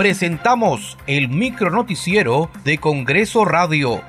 presentamos 0.00 0.96
el 1.06 1.28
micronoticiero 1.28 2.50
de 2.64 2.78
Congreso 2.78 3.44
Radio. 3.44 4.00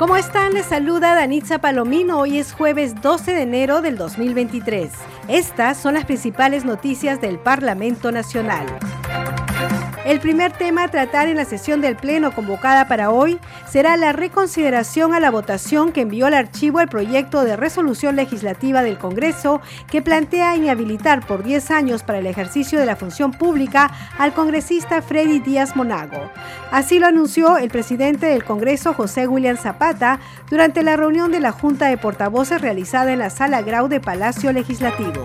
¿Cómo 0.00 0.16
están? 0.16 0.54
Les 0.54 0.66
saluda 0.66 1.14
Danitza 1.14 1.60
Palomino. 1.60 2.18
Hoy 2.18 2.38
es 2.38 2.52
jueves 2.52 3.00
12 3.00 3.34
de 3.34 3.42
enero 3.42 3.82
del 3.82 3.96
2023. 3.96 4.90
Estas 5.28 5.78
son 5.78 5.94
las 5.94 6.06
principales 6.06 6.64
noticias 6.64 7.20
del 7.20 7.38
Parlamento 7.38 8.10
Nacional. 8.10 8.66
El 10.04 10.18
primer 10.18 10.50
tema 10.50 10.82
a 10.82 10.88
tratar 10.88 11.28
en 11.28 11.36
la 11.36 11.44
sesión 11.44 11.80
del 11.80 11.94
Pleno 11.94 12.32
convocada 12.32 12.88
para 12.88 13.10
hoy 13.10 13.38
será 13.68 13.96
la 13.96 14.12
reconsideración 14.12 15.14
a 15.14 15.20
la 15.20 15.30
votación 15.30 15.92
que 15.92 16.00
envió 16.00 16.26
al 16.26 16.34
archivo 16.34 16.80
el 16.80 16.88
proyecto 16.88 17.44
de 17.44 17.56
resolución 17.56 18.16
legislativa 18.16 18.82
del 18.82 18.98
Congreso 18.98 19.60
que 19.88 20.02
plantea 20.02 20.56
inhabilitar 20.56 21.24
por 21.24 21.44
10 21.44 21.70
años 21.70 22.02
para 22.02 22.18
el 22.18 22.26
ejercicio 22.26 22.80
de 22.80 22.86
la 22.86 22.96
función 22.96 23.30
pública 23.30 23.92
al 24.18 24.34
congresista 24.34 25.02
Freddy 25.02 25.38
Díaz 25.38 25.76
Monago. 25.76 26.20
Así 26.72 26.98
lo 26.98 27.06
anunció 27.06 27.56
el 27.58 27.70
presidente 27.70 28.26
del 28.26 28.44
Congreso, 28.44 28.94
José 28.94 29.28
William 29.28 29.56
Zapata, 29.56 30.18
durante 30.50 30.82
la 30.82 30.96
reunión 30.96 31.30
de 31.30 31.38
la 31.38 31.52
Junta 31.52 31.86
de 31.86 31.96
Portavoces 31.96 32.60
realizada 32.60 33.12
en 33.12 33.20
la 33.20 33.30
Sala 33.30 33.62
Grau 33.62 33.86
de 33.86 34.00
Palacio 34.00 34.52
Legislativo. 34.52 35.22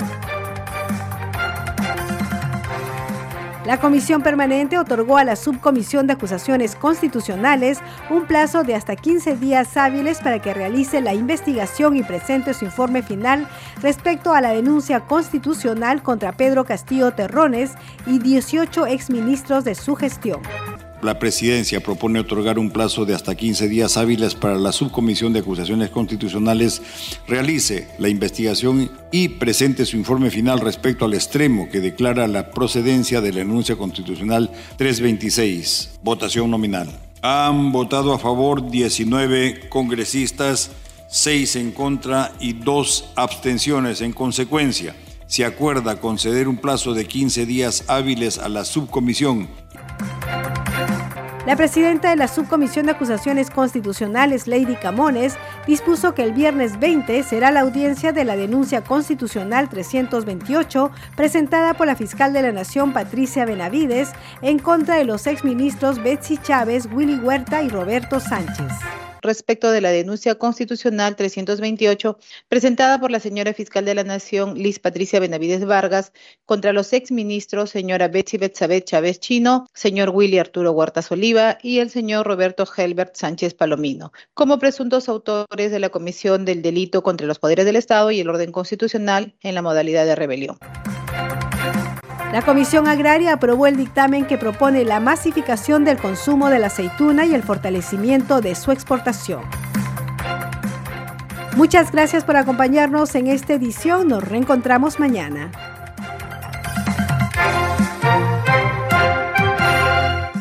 La 3.67 3.81
Comisión 3.81 4.21
Permanente 4.21 4.79
otorgó 4.79 5.17
a 5.17 5.25
la 5.25 5.35
Subcomisión 5.35 6.07
de 6.07 6.13
Acusaciones 6.13 6.73
Constitucionales 6.73 7.79
un 8.09 8.25
plazo 8.25 8.63
de 8.63 8.75
hasta 8.75 8.95
15 8.95 9.35
días 9.35 9.75
hábiles 9.75 10.19
para 10.19 10.41
que 10.41 10.53
realice 10.53 11.01
la 11.01 11.13
investigación 11.13 11.97
y 11.97 12.03
presente 12.03 12.53
su 12.53 12.63
informe 12.63 13.03
final 13.03 13.45
respecto 13.81 14.31
a 14.31 14.39
la 14.39 14.51
denuncia 14.51 15.01
constitucional 15.01 16.01
contra 16.01 16.31
Pedro 16.31 16.63
Castillo 16.63 17.11
Terrones 17.11 17.73
y 18.05 18.19
18 18.19 18.85
exministros 18.85 19.65
de 19.65 19.75
su 19.75 19.95
gestión. 19.95 20.39
La 21.07 21.19
presidencia 21.19 21.79
propone 21.79 22.19
otorgar 22.19 22.59
un 22.59 22.69
plazo 22.69 23.05
de 23.05 23.15
hasta 23.15 23.33
15 23.33 23.69
días 23.69 23.95
hábiles 23.95 24.35
para 24.35 24.57
la 24.57 24.73
subcomisión 24.73 25.31
de 25.31 25.39
acusaciones 25.39 25.89
constitucionales 25.89 26.81
realice 27.29 27.87
la 27.97 28.09
investigación 28.09 28.91
y 29.09 29.29
presente 29.29 29.85
su 29.85 29.95
informe 29.95 30.31
final 30.31 30.59
respecto 30.59 31.05
al 31.05 31.13
extremo 31.13 31.69
que 31.69 31.79
declara 31.79 32.27
la 32.27 32.51
procedencia 32.51 33.21
de 33.21 33.31
la 33.31 33.37
denuncia 33.37 33.77
constitucional 33.77 34.51
326. 34.75 35.99
Votación 36.03 36.51
nominal. 36.51 36.89
Han 37.21 37.71
votado 37.71 38.11
a 38.11 38.19
favor 38.19 38.69
19 38.69 39.69
congresistas, 39.69 40.71
6 41.09 41.55
en 41.55 41.71
contra 41.71 42.33
y 42.41 42.51
2 42.51 43.11
abstenciones. 43.15 44.01
En 44.01 44.11
consecuencia, 44.11 44.93
se 45.27 45.43
acuerda 45.43 45.99
conceder 45.99 46.47
un 46.47 46.57
plazo 46.57 46.93
de 46.93 47.05
15 47.05 47.45
días 47.45 47.83
hábiles 47.87 48.37
a 48.37 48.49
la 48.49 48.63
subcomisión 48.63 49.49
la 51.47 51.55
presidenta 51.55 52.09
de 52.09 52.17
la 52.17 52.27
Subcomisión 52.27 52.87
de 52.87 52.91
Acusaciones 52.91 53.49
Constitucionales, 53.49 54.47
Lady 54.47 54.75
Camones, 54.75 55.37
dispuso 55.65 56.13
que 56.13 56.23
el 56.23 56.33
viernes 56.33 56.77
20 56.77 57.23
será 57.23 57.51
la 57.51 57.61
audiencia 57.61 58.11
de 58.11 58.25
la 58.25 58.35
denuncia 58.35 58.83
constitucional 58.83 59.69
328 59.69 60.91
presentada 61.15 61.73
por 61.73 61.87
la 61.87 61.95
fiscal 61.95 62.33
de 62.33 62.41
la 62.41 62.51
Nación, 62.51 62.91
Patricia 62.91 63.45
Benavides, 63.45 64.11
en 64.41 64.59
contra 64.59 64.95
de 64.95 65.05
los 65.05 65.25
exministros 65.25 66.03
Betsy 66.03 66.37
Chávez, 66.37 66.89
Willy 66.91 67.15
Huerta 67.15 67.63
y 67.63 67.69
Roberto 67.69 68.19
Sánchez 68.19 68.73
respecto 69.27 69.69
de 69.69 69.81
la 69.81 69.91
denuncia 69.91 70.35
constitucional 70.35 71.15
328 71.15 72.17
presentada 72.47 72.99
por 72.99 73.11
la 73.11 73.19
señora 73.19 73.53
fiscal 73.53 73.85
de 73.85 73.93
la 73.93 74.03
Nación, 74.03 74.55
Liz 74.55 74.79
Patricia 74.79 75.19
Benavides 75.19 75.65
Vargas, 75.65 76.11
contra 76.45 76.73
los 76.73 76.93
exministros 76.93 77.69
señora 77.69 78.07
Betsy 78.07 78.37
Betzabet 78.37 78.85
Chávez 78.85 79.19
Chino, 79.19 79.67
señor 79.75 80.09
Willy 80.09 80.39
Arturo 80.39 80.71
Huertas 80.71 81.11
Oliva 81.11 81.59
y 81.61 81.77
el 81.79 81.91
señor 81.91 82.25
Roberto 82.25 82.65
Helbert 82.75 83.15
Sánchez 83.15 83.53
Palomino, 83.53 84.11
como 84.33 84.57
presuntos 84.57 85.09
autores 85.09 85.71
de 85.71 85.79
la 85.79 85.89
comisión 85.89 86.45
del 86.45 86.63
delito 86.63 87.03
contra 87.03 87.27
los 87.27 87.37
poderes 87.37 87.65
del 87.65 87.75
Estado 87.75 88.09
y 88.09 88.19
el 88.19 88.29
orden 88.29 88.51
constitucional 88.51 89.35
en 89.41 89.53
la 89.53 89.61
modalidad 89.61 90.05
de 90.05 90.15
rebelión. 90.15 90.57
La 92.31 92.41
Comisión 92.41 92.89
Agraria 92.89 93.33
aprobó 93.33 93.67
el 93.67 93.77
dictamen 93.77 94.25
que 94.25 94.37
propone 94.37 94.83
la 94.83 94.99
masificación 94.99 95.85
del 95.85 95.97
consumo 95.97 96.49
de 96.49 96.59
la 96.59 96.67
aceituna 96.67 97.25
y 97.25 97.33
el 97.33 97.41
fortalecimiento 97.41 98.41
de 98.41 98.53
su 98.53 98.71
exportación. 98.71 99.43
Muchas 101.55 101.91
gracias 101.91 102.25
por 102.25 102.35
acompañarnos 102.35 103.15
en 103.15 103.27
esta 103.27 103.53
edición. 103.53 104.09
Nos 104.09 104.23
reencontramos 104.23 104.99
mañana. 104.99 105.51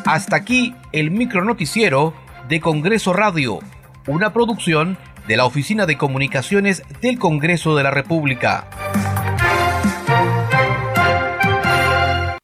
Hasta 0.05 0.35
aquí 0.35 0.75
el 0.91 1.09
micronoticiero 1.09 2.13
de 2.49 2.59
Congreso 2.59 3.13
Radio, 3.13 3.59
una 4.07 4.33
producción 4.33 4.97
de 5.27 5.37
la 5.37 5.45
Oficina 5.45 5.85
de 5.85 5.97
Comunicaciones 5.97 6.83
del 7.01 7.17
Congreso 7.17 7.75
de 7.75 7.83
la 7.83 7.91
República. 7.91 8.86